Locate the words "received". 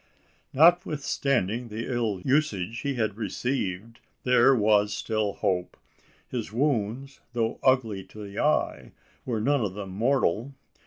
3.17-3.99